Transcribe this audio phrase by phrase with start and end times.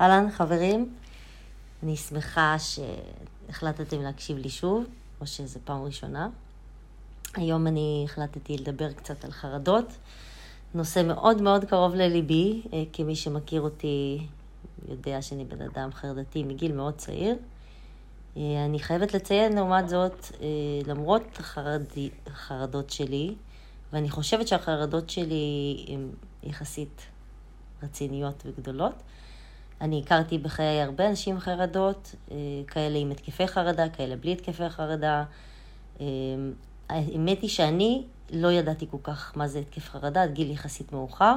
[0.00, 0.94] אהלן, חברים.
[1.82, 4.84] אני שמחה שהחלטתם להקשיב לי שוב,
[5.20, 6.28] או שזו פעם ראשונה.
[7.34, 9.84] היום אני החלטתי לדבר קצת על חרדות.
[10.74, 14.26] נושא מאוד מאוד קרוב לליבי, אה, כמי שמכיר אותי
[14.88, 17.36] יודע שאני בן אדם חרדתי מגיל מאוד צעיר.
[18.36, 20.46] אה, אני חייבת לציין, לעומת זאת, אה,
[20.86, 21.40] למרות
[22.26, 23.34] החרדות שלי,
[23.92, 26.08] ואני חושבת שהחרדות שלי הן
[26.42, 27.02] יחסית
[27.82, 28.94] רציניות וגדולות,
[29.80, 34.68] אני הכרתי בחיי הרבה אנשים עם חרדות, אה, כאלה עם התקפי חרדה, כאלה בלי התקפי
[34.68, 35.24] חרדה.
[36.00, 36.06] אה,
[36.88, 41.34] האמת היא שאני לא ידעתי כל כך מה זה התקף חרדה עד גיל יחסית מאוחר.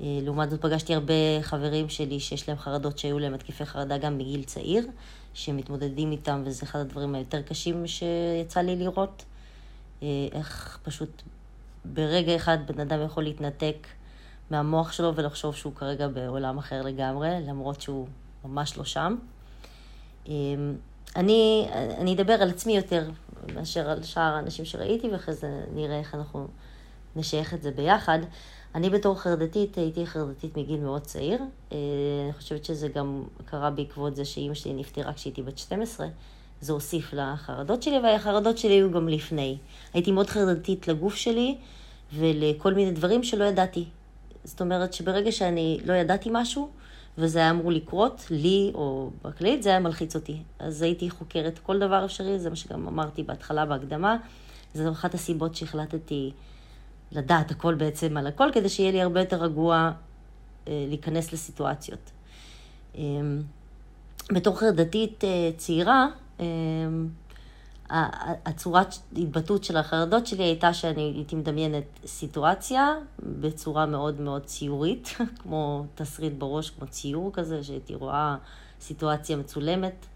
[0.00, 4.18] אה, לעומת זאת פגשתי הרבה חברים שלי שיש להם חרדות שהיו להם התקפי חרדה גם
[4.18, 4.86] בגיל צעיר,
[5.34, 9.24] שמתמודדים איתם, וזה אחד הדברים היותר קשים שיצא לי לראות.
[10.32, 11.22] איך פשוט
[11.84, 13.86] ברגע אחד בן אדם יכול להתנתק
[14.50, 18.06] מהמוח שלו ולחשוב שהוא כרגע בעולם אחר לגמרי, למרות שהוא
[18.44, 19.16] ממש לא שם.
[20.26, 20.76] אמ,
[21.16, 21.68] אני,
[21.98, 23.10] אני אדבר על עצמי יותר
[23.54, 26.48] מאשר על שאר האנשים שראיתי, ואחרי זה נראה איך אנחנו
[27.16, 28.18] נשייך את זה ביחד.
[28.74, 31.40] אני בתור חרדתית, הייתי חרדתית מגיל מאוד צעיר.
[31.72, 31.78] אה,
[32.24, 36.06] אני חושבת שזה גם קרה בעקבות זה שאימא שלי נפטרה כשהייתי בת 12.
[36.60, 39.58] זה הוסיף לחרדות שלי, והחרדות שלי היו גם לפני.
[39.94, 41.56] הייתי מאוד חרדתית לגוף שלי
[42.12, 43.84] ולכל מיני דברים שלא ידעתי.
[44.48, 46.68] זאת אומרת שברגע שאני לא ידעתי משהו,
[47.18, 50.42] וזה היה אמור לקרות, לי או בכללית, זה היה מלחיץ אותי.
[50.58, 54.16] אז הייתי חוקרת כל דבר אפשרי, זה מה שגם אמרתי בהתחלה בהקדמה.
[54.74, 56.32] זו אחת הסיבות שהחלטתי
[57.12, 59.90] לדעת הכל בעצם על הכל, כדי שיהיה לי הרבה יותר רגוע
[60.68, 62.10] אה, להיכנס לסיטואציות.
[62.96, 63.02] אה,
[64.32, 66.06] בתור חרדתית אה, צעירה,
[66.40, 66.46] אה,
[67.90, 75.84] הצורת התבטאות של החרדות שלי הייתה שאני הייתי מדמיינת סיטואציה בצורה מאוד מאוד ציורית, כמו
[75.94, 78.36] תסריט בראש, כמו ציור כזה, שהייתי רואה
[78.80, 80.06] סיטואציה מצולמת.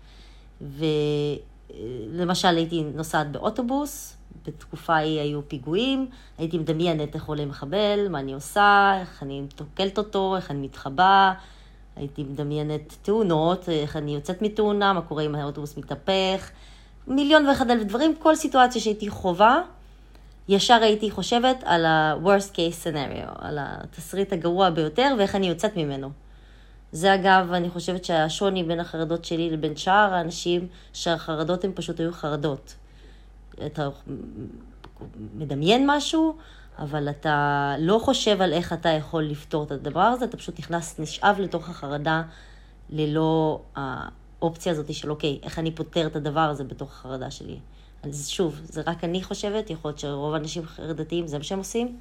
[0.60, 6.06] ולמשל הייתי נוסעת באוטובוס, בתקופה ההיא היו פיגועים,
[6.38, 11.32] הייתי מדמיינת איך עולה מחבל, מה אני עושה, איך אני תוקלת אותו, איך אני מתחבא,
[11.96, 16.50] הייתי מדמיינת תאונות, איך אני יוצאת מתאונה, מה קורה אם האוטובוס מתהפך.
[17.06, 19.60] מיליון ואחד אלף דברים, כל סיטואציה שהייתי חובה,
[20.48, 26.10] ישר הייתי חושבת על ה-worst case scenario, על התסריט הגרוע ביותר ואיך אני יוצאת ממנו.
[26.92, 32.12] זה אגב, אני חושבת שהשוני בין החרדות שלי לבין שאר האנשים, שהחרדות הן פשוט היו
[32.12, 32.74] חרדות.
[33.66, 33.88] אתה
[35.34, 36.36] מדמיין משהו,
[36.78, 40.98] אבל אתה לא חושב על איך אתה יכול לפתור את הדבר הזה, אתה פשוט נכנס,
[40.98, 42.22] נשאב לתוך החרדה
[42.90, 43.60] ללא
[44.42, 47.58] האופציה הזאת של אוקיי, איך אני פותר את הדבר הזה בתוך החרדה שלי.
[48.02, 51.98] אז שוב, זה רק אני חושבת, יכול להיות שרוב האנשים חרדתיים זה מה שהם עושים.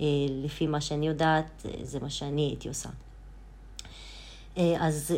[0.00, 0.06] אה,
[0.44, 2.88] לפי מה שאני יודעת, אה, זה מה שאני הייתי עושה.
[4.58, 5.14] אה, אז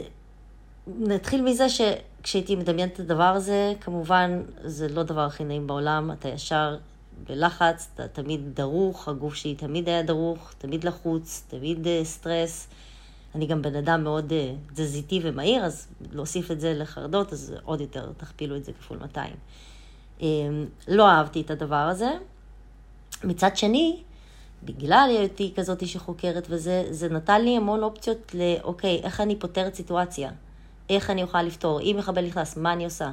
[0.87, 6.28] נתחיל מזה שכשהייתי מדמיינת את הדבר הזה, כמובן זה לא הדבר הכי נעים בעולם, אתה
[6.28, 6.77] ישר
[7.28, 12.69] בלחץ, אתה תמיד דרוך, הגוף שלי תמיד היה דרוך, תמיד לחוץ, תמיד סטרס.
[13.37, 17.81] אני גם בן אדם מאוד אה, תזזיתי ומהיר, אז להוסיף את זה לחרדות, אז עוד
[17.81, 19.33] יותר תכפילו את זה כפול 200.
[20.21, 22.11] אמ, לא אהבתי את הדבר הזה.
[23.25, 24.03] מצד שני,
[24.65, 30.31] בגלל היותי כזאת שחוקרת וזה, זה נתן לי המון אופציות לאוקיי, איך אני פותרת סיטואציה?
[30.91, 31.81] איך אני אוכל לפתור?
[31.81, 33.11] אם מחבל נכנס, מה אני עושה?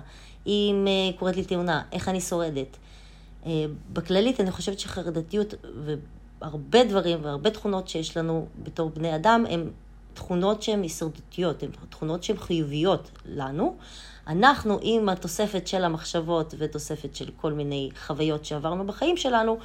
[0.48, 2.78] אם uh, קורית לי תאונה, איך אני שורדת?
[3.44, 3.48] Uh,
[3.94, 5.54] בכללית, אני חושבת שחרדתיות
[6.42, 9.70] והרבה דברים והרבה תכונות שיש לנו בתור בני אדם, הם
[10.14, 13.76] תכונות שהן הישרדותיות, הן תכונות שהן חיוביות לנו.
[14.28, 19.58] אנחנו עם התוספת של המחשבות ותוספת של כל מיני חוויות שעברנו בחיים שלנו,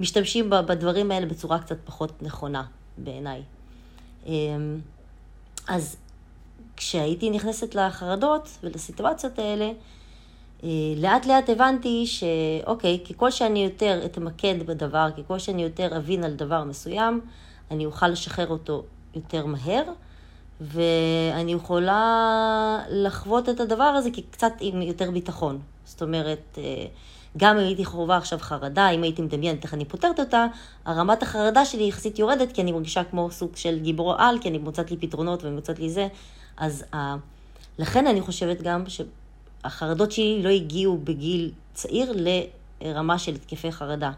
[0.00, 2.64] משתמשים בדברים האלה בצורה קצת פחות נכונה
[2.98, 3.42] בעיניי.
[4.26, 4.80] אמ,
[5.68, 5.96] אז
[6.76, 9.70] כשהייתי נכנסת לחרדות ולסיטואציות האלה,
[10.64, 16.34] אה, לאט לאט הבנתי שאוקיי, ככל שאני יותר אתמקד בדבר, ככל שאני יותר אבין על
[16.34, 17.20] דבר מסוים,
[17.70, 18.84] אני אוכל לשחרר אותו
[19.16, 19.82] יותר מהר,
[20.60, 25.60] ואני יכולה לחוות את הדבר הזה קצת עם יותר ביטחון.
[25.84, 26.86] זאת אומרת, אה,
[27.36, 30.46] גם אם הייתי חווה עכשיו חרדה, אם הייתי מדמיינת איך אני פותרת אותה,
[30.84, 34.58] הרמת החרדה שלי יחסית יורדת, כי אני מרגישה כמו סוג של גיבור על, כי אני
[34.58, 36.08] מוצאת לי פתרונות ומוצאת לי זה.
[36.56, 36.96] אז uh,
[37.78, 42.12] לכן אני חושבת גם שהחרדות שלי לא הגיעו בגיל צעיר
[42.80, 44.10] לרמה של התקפי חרדה.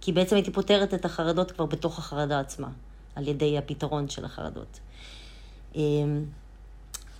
[0.00, 2.68] כי בעצם הייתי פותרת את החרדות כבר בתוך החרדה עצמה.
[3.18, 4.80] על ידי הפתרון של החרדות.
[5.74, 6.24] אמ,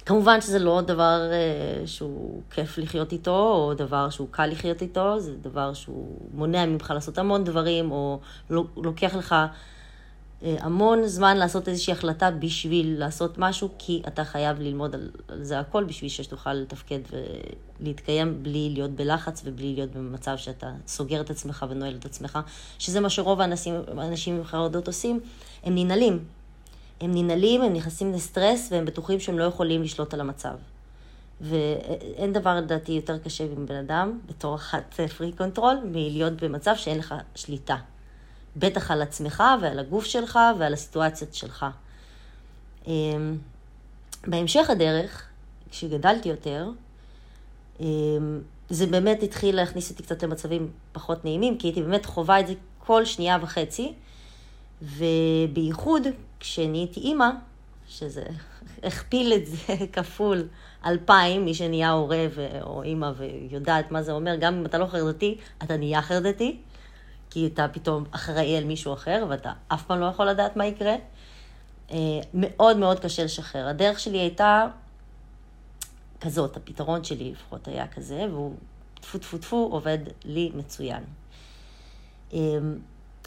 [0.07, 5.21] כמובן שזה לא דבר אה, שהוא כיף לחיות איתו, או דבר שהוא קל לחיות איתו,
[5.21, 8.21] זה דבר שהוא מונע ממך לעשות המון דברים, או
[8.77, 9.47] לוקח לך אה,
[10.43, 15.59] המון זמן לעשות איזושהי החלטה בשביל לעשות משהו, כי אתה חייב ללמוד על, על זה
[15.61, 16.99] הכל בשביל שתוכל לתפקד
[17.81, 22.39] ולהתקיים בלי להיות בלחץ ובלי להיות במצב שאתה סוגר את עצמך ונועל את עצמך,
[22.79, 25.21] שזה מה שרוב האנשים, האנשים עם חרדות עושים,
[25.65, 26.25] הם ננעלים.
[27.01, 30.55] הם ננעלים, הם נכנסים לסטרס והם בטוחים שהם לא יכולים לשלוט על המצב.
[31.41, 36.99] ואין דבר לדעתי יותר קשה עם בן אדם, בתור אחת freak control, מלהיות במצב שאין
[36.99, 37.77] לך שליטה.
[38.59, 41.67] בטח על עצמך ועל הגוף שלך ועל הסיטואציות שלך.
[42.87, 43.37] אמ,
[44.27, 45.29] בהמשך הדרך,
[45.71, 46.71] כשגדלתי יותר,
[47.81, 48.41] אמ,
[48.71, 52.55] זה באמת התחיל להכניס אותי קצת למצבים פחות נעימים, כי הייתי באמת חווה את זה
[52.79, 53.93] כל שנייה וחצי,
[54.83, 56.03] ובייחוד
[56.41, 57.29] כשנהייתי אימא,
[57.89, 58.25] שזה
[58.83, 60.49] הכפיל את זה כפול
[60.87, 62.47] אלפיים, מי שנהיה הורה ו...
[62.63, 66.59] או אימא ויודעת מה זה אומר, גם אם אתה לא חרדתי, אתה נהיה חרדתי.
[67.31, 70.95] כי אתה פתאום אחראי על מישהו אחר, ואתה אף פעם לא יכול לדעת מה יקרה.
[71.91, 71.97] אה,
[72.35, 73.69] מאוד מאוד קשה לשחרר.
[73.69, 74.67] הדרך שלי הייתה
[76.21, 78.55] כזאת, הפתרון שלי לפחות היה כזה, והוא
[79.01, 81.05] טפו טפו טפו עובד לי מצוין.
[82.33, 82.39] אה,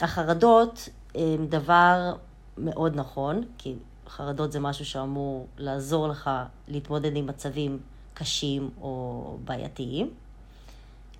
[0.01, 2.15] החרדות הם דבר
[2.57, 3.75] מאוד נכון, כי
[4.07, 6.30] חרדות זה משהו שאמור לעזור לך
[6.68, 7.80] להתמודד עם מצבים
[8.13, 10.13] קשים או בעייתיים.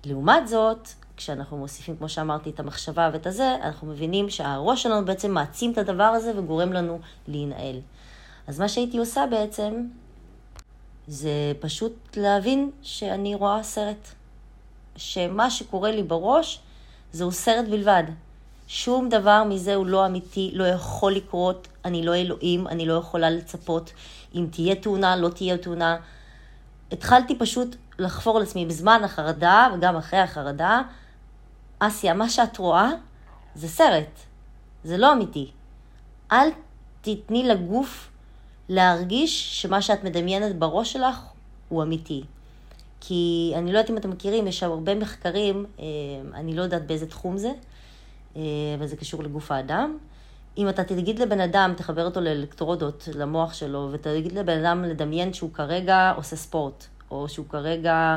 [0.06, 5.30] לעומת זאת, כשאנחנו מוסיפים, כמו שאמרתי, את המחשבה ואת הזה, אנחנו מבינים שהראש שלנו בעצם
[5.30, 7.80] מעצים את הדבר הזה וגורם לנו להינעל.
[8.46, 9.86] אז מה שהייתי עושה בעצם,
[11.06, 14.08] זה פשוט להבין שאני רואה סרט.
[14.96, 16.60] שמה שקורה לי בראש,
[17.12, 18.04] זהו סרט בלבד.
[18.68, 23.30] שום דבר מזה הוא לא אמיתי, לא יכול לקרות, אני לא אלוהים, אני לא יכולה
[23.30, 23.92] לצפות
[24.34, 25.96] אם תהיה תאונה, לא תהיה תאונה.
[26.92, 30.82] התחלתי פשוט לחפור על עצמי בזמן החרדה וגם אחרי החרדה,
[31.78, 32.90] אסיה, מה שאת רואה
[33.54, 34.20] זה סרט,
[34.84, 35.50] זה לא אמיתי.
[36.32, 36.48] אל
[37.00, 38.10] תתני לגוף
[38.68, 41.20] להרגיש שמה שאת מדמיינת בראש שלך
[41.68, 42.24] הוא אמיתי.
[43.00, 45.84] כי אני לא יודעת אם אתם מכירים, יש שם הרבה מחקרים, אה,
[46.34, 47.52] אני לא יודעת באיזה תחום זה,
[48.36, 48.42] אה,
[48.78, 49.98] אבל זה קשור לגוף האדם.
[50.58, 55.50] אם אתה תגיד לבן אדם, תחבר אותו לאלקטרודות, למוח שלו, ותגיד לבן אדם לדמיין שהוא
[55.52, 58.16] כרגע עושה ספורט, או שהוא כרגע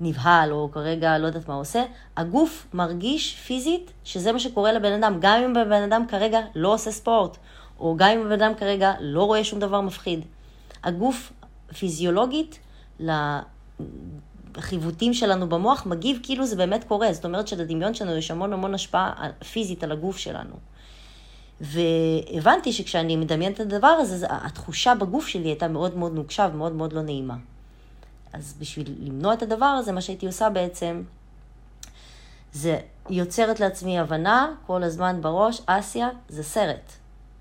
[0.00, 1.84] נבהל, או כרגע לא יודעת מה עושה,
[2.16, 6.90] הגוף מרגיש פיזית שזה מה שקורה לבן אדם, גם אם הבן אדם כרגע לא עושה
[6.90, 7.36] ספורט,
[7.80, 10.24] או גם אם הבן אדם כרגע לא רואה שום דבר מפחיד.
[10.84, 11.32] הגוף
[11.78, 12.58] פיזיולוגית
[14.56, 18.74] לחיווטים שלנו במוח מגיב כאילו זה באמת קורה, זאת אומרת שלדמיון שלנו יש המון המון
[18.74, 19.12] השפעה
[19.52, 20.54] פיזית על הגוף שלנו.
[21.60, 26.92] והבנתי שכשאני מדמיינת את הדבר הזה, התחושה בגוף שלי הייתה מאוד מאוד נוקשה ומאוד מאוד
[26.92, 27.36] לא נעימה.
[28.32, 31.02] אז בשביל למנוע את הדבר הזה, מה שהייתי עושה בעצם,
[32.52, 32.78] זה
[33.10, 36.92] יוצרת לעצמי הבנה כל הזמן בראש, אסיה זה סרט.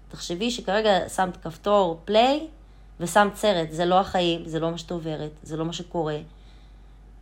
[0.09, 2.47] תחשבי שכרגע שמת כפתור פליי
[2.99, 6.17] ושמת סרט, זה לא החיים, זה לא מה שאת עוברת, זה לא מה שקורה.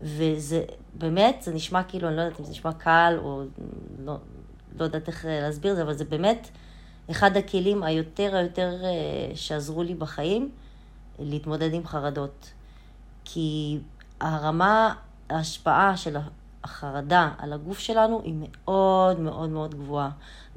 [0.01, 0.63] וזה
[0.94, 3.44] באמת, זה נשמע כאילו, אני לא יודעת אם זה נשמע קל או
[4.06, 4.15] לא,
[4.80, 6.48] לא יודעת איך להסביר את זה, אבל זה באמת
[7.12, 10.50] אחד הכלים היותר היותר אה, שעזרו לי בחיים
[11.19, 12.52] להתמודד עם חרדות.
[13.25, 13.78] כי
[14.22, 14.94] הרמה,
[15.30, 16.18] ההשפעה של
[16.63, 20.10] החרדה על הגוף שלנו היא מאוד מאוד מאוד גבוהה.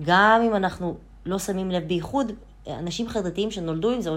[0.03, 0.97] גם אם אנחנו
[1.27, 2.33] לא שמים לב, בייחוד
[2.69, 4.15] אנשים חרדתיים שנולדו עם זה, או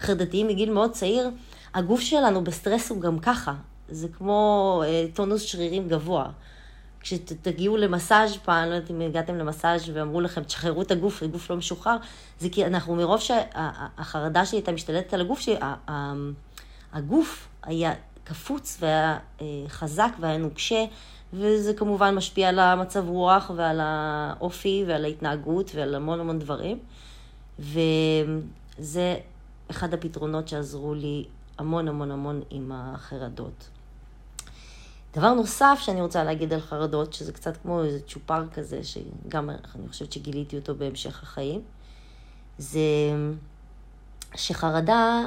[0.00, 1.30] חרדתיים מגיל מאוד צעיר,
[1.74, 3.54] הגוף שלנו בסטרס הוא גם ככה.
[3.88, 6.30] זה כמו אה, טונוס שרירים גבוה.
[7.00, 11.56] כשתגיעו למסאז' פעם, לא יודעת אם הגעתם למסאז' ואמרו לכם, תשחררו את הגוף, הגוף לא
[11.56, 11.96] משוחרר,
[12.38, 15.56] זה כי אנחנו מרוב שהחרדה שלי הייתה משתלטת על הגוף שלי,
[16.92, 17.92] הגוף היה
[18.24, 20.84] קפוץ והיה אה, חזק והיה נוקשה,
[21.32, 26.78] וזה כמובן משפיע על המצב רוח ועל האופי ועל ההתנהגות ועל המון המון דברים.
[27.58, 29.16] וזה
[29.70, 31.24] אחד הפתרונות שעזרו לי
[31.58, 33.68] המון המון המון עם החרדות.
[35.14, 39.88] דבר נוסף שאני רוצה להגיד על חרדות, שזה קצת כמו איזה צ'ופר כזה, שגם אני
[39.88, 41.60] חושבת שגיליתי אותו בהמשך החיים,
[42.58, 42.80] זה
[44.34, 45.24] שחרדה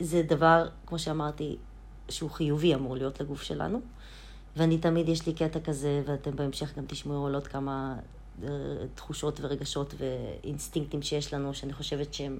[0.00, 1.56] זה דבר, כמו שאמרתי,
[2.08, 3.80] שהוא חיובי אמור להיות לגוף שלנו.
[4.56, 7.96] ואני תמיד, יש לי קטע כזה, ואתם בהמשך גם תשמעו על עוד כמה
[8.42, 8.48] אה,
[8.94, 12.38] תחושות ורגשות ואינסטינקטים שיש לנו, שאני חושבת שהם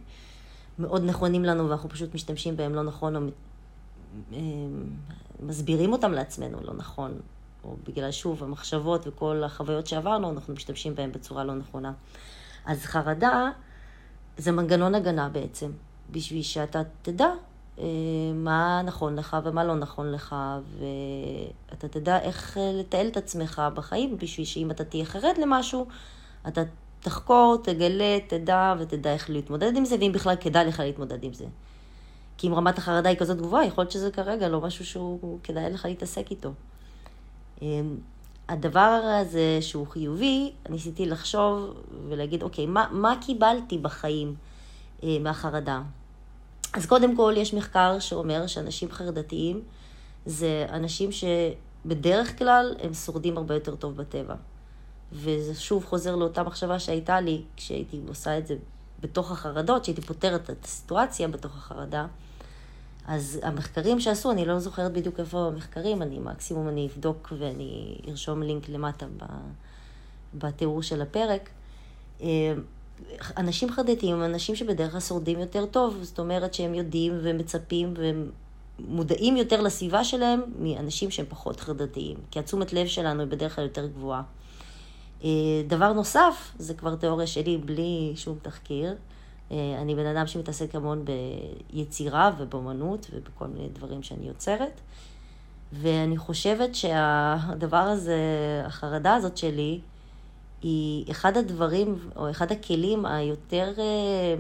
[0.79, 3.21] מאוד נכונים לנו, ואנחנו פשוט משתמשים בהם לא נכון, או
[5.41, 7.21] מסבירים אותם לעצמנו לא נכון,
[7.65, 11.93] או בגלל, שוב, המחשבות וכל החוויות שעברנו, אנחנו משתמשים בהם בצורה לא נכונה.
[12.67, 13.51] אז חרדה
[14.37, 15.71] זה מנגנון הגנה בעצם.
[16.11, 17.29] בשביל שאתה תדע
[17.79, 17.85] אה,
[18.35, 20.37] מה נכון לך ומה לא נכון לך,
[20.79, 25.87] ואתה תדע איך אה, לתעל את עצמך בחיים, בשביל שאם אתה תהיה חרד למשהו,
[26.49, 26.63] אתה
[27.01, 31.45] תחקור, תגלה, תדע ותדע איך להתמודד עם זה, ואם בכלל כדאי לך להתמודד עם זה.
[32.39, 35.71] כי אם רמת החרדה היא כזאת גבוהה, יכול להיות שזה כרגע לא משהו שהוא כדאי
[35.71, 36.53] לך להתעסק איתו.
[37.63, 37.97] אמ,
[38.49, 41.75] הדבר הזה שהוא חיובי, ניסיתי לחשוב
[42.09, 44.35] ולהגיד, אוקיי, מה, מה קיבלתי בחיים
[45.03, 45.83] אה, מהחרדה?
[46.73, 49.63] אז קודם כל, יש מחקר שאומר שאנשים חרדתיים
[50.27, 54.35] זה אנשים שבדרך כלל הם שורדים הרבה יותר טוב בטבע.
[55.13, 58.55] וזה שוב חוזר לאותה מחשבה שהייתה לי כשהייתי עושה את זה
[59.05, 62.07] בתוך החרדות, שהייתי פותרת את הסיטואציה בתוך החרדה.
[63.07, 68.43] אז המחקרים שעשו, אני לא זוכרת בדיוק איפה המחקרים, אני מקסימום אני אבדוק ואני ארשום
[68.43, 69.07] לינק למטה
[70.35, 71.49] בתיאור של הפרק.
[72.23, 72.27] אה,
[73.37, 78.31] אנשים חרדתיים הם אנשים שבדרך כלל שורדים יותר טוב, זאת אומרת שהם יודעים ומצפים והם
[78.79, 83.65] מודעים יותר לסביבה שלהם מאנשים שהם פחות חרדתיים, כי התשומת לב שלנו היא בדרך כלל
[83.65, 84.23] יותר גבוהה.
[85.25, 85.29] אה,
[85.67, 88.95] דבר נוסף, זה כבר תיאוריה שלי בלי שום תחקיר,
[89.53, 91.05] אה, אני בן אדם שמתעסק המון
[91.73, 94.81] ביצירה ובאמנות ובכל מיני דברים שאני יוצרת.
[95.73, 98.19] ואני חושבת שהדבר הזה,
[98.67, 99.81] החרדה הזאת שלי,
[100.63, 104.35] היא אחד הדברים, או אחד הכלים היותר אה,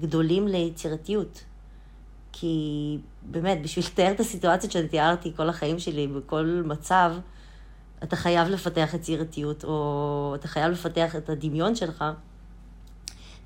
[0.00, 1.44] גדולים ליצירתיות.
[2.32, 7.12] כי באמת, בשביל לתאר את הסיטואציות שאני תיארתי כל החיים שלי, בכל מצב,
[8.04, 12.04] אתה חייב לפתח יצירתיות, או אתה חייב לפתח את הדמיון שלך.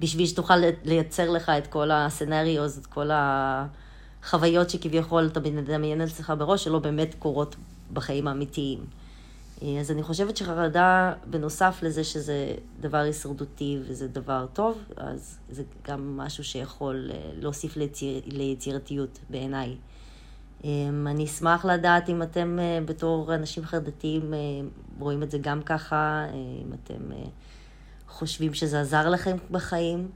[0.01, 6.65] בשביל שתוכל לייצר לך את כל הסצנריוז, את כל החוויות שכביכול אתה מדמיין אצלך בראש,
[6.65, 7.57] שלא באמת קורות
[7.93, 8.85] בחיים האמיתיים.
[9.63, 15.63] אה, אז אני חושבת שחרדה, בנוסף לזה שזה דבר הישרדותי וזה דבר טוב, אז זה
[15.87, 19.77] גם משהו שיכול אה, להוסיף ליציר, ליצירתיות בעיניי.
[20.65, 20.71] אה,
[21.07, 24.35] אני אשמח לדעת אם אתם בתור אנשים חרדתיים
[24.99, 26.27] רואים את זה גם ככה,
[26.65, 27.03] אם אתם
[28.09, 30.09] חושבים שזה עזר לכם בחיים.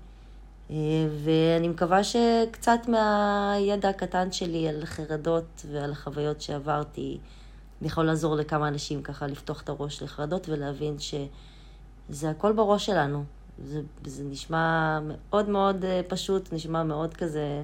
[0.73, 0.77] אה,
[1.25, 7.19] ואני מקווה שקצת מהידע הקטן שלי על חרדות ועל החוויות שעברתי,
[7.81, 13.25] אני יכול לעזור לכמה אנשים ככה לפתוח את הראש לחרדות ולהבין שזה הכל בראש שלנו.
[13.65, 17.63] זה, זה נשמע מאוד מאוד אה, פשוט, נשמע מאוד כזה אה,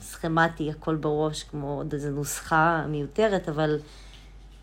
[0.00, 3.78] סכמטי, הכל בראש, כמו עוד איזו נוסחה מיותרת, אבל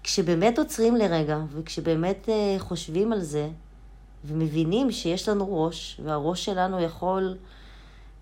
[0.03, 3.49] כשבאמת עוצרים לרגע וכשבאמת חושבים על זה,
[4.25, 7.37] ומבינים שיש לנו ראש, והראש שלנו יכול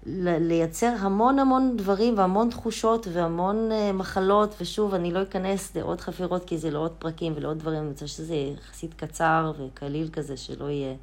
[0.06, 6.46] לייצר המון המון דברים והמון תחושות והמון אה, מחלות, ושוב, אני לא אכנס לעוד חפירות
[6.46, 10.70] כי זה לא עוד פרקים ולעוד דברים, אני רוצה שזה יחסית קצר וקליל כזה, שלא
[10.70, 10.94] יהיה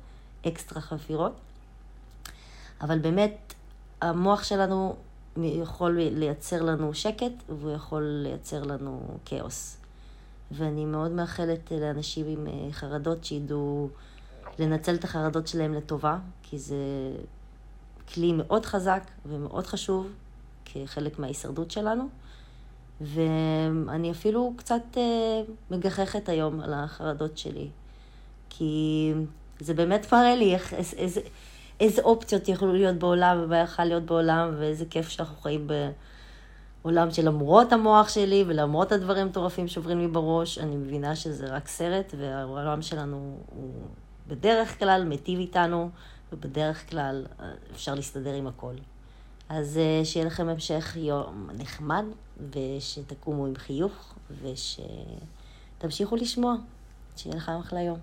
[0.47, 1.33] אקסטרה חפירות.
[2.81, 3.55] אבל באמת,
[4.01, 4.97] המוח שלנו
[5.45, 9.77] יכול לייצר לנו שקט, והוא יכול לייצר לנו כאוס.
[10.51, 13.89] ואני מאוד מאחלת לאנשים עם אה, חרדות שידעו...
[14.59, 16.77] לנצל את החרדות שלהם לטובה, כי זה
[18.15, 20.13] כלי מאוד חזק ומאוד חשוב
[20.65, 22.09] כחלק מההישרדות שלנו.
[23.01, 27.69] ואני אפילו קצת אה, מגחכת היום על החרדות שלי,
[28.51, 29.13] כי
[29.61, 31.21] זה באמת מראה לי איך, איזה,
[31.81, 35.67] איזה, אופציות יכולו להיות בעולם ומה יכול להיות בעולם, ואיזה כיף שאנחנו חיים
[36.83, 42.15] בעולם שלמרות המוח שלי ולמרות הדברים המטורפים שעוברים לי בראש, אני מבינה שזה רק סרט,
[42.19, 43.73] והעולם שלנו הוא
[44.29, 45.91] בדרך כלל מיטיב איתנו,
[46.33, 48.75] ובדרך כלל אה, אפשר להסתדר עם הכל.
[49.49, 52.05] אז אה, שיהיה לכם המשך יום נחמד,
[52.51, 56.55] ושתקומו עם חיוך, ושתמשיכו לשמוע.
[57.17, 57.99] שיהיה לכם אחלה יום.